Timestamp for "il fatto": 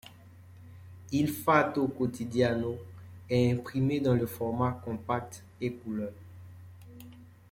1.11-1.85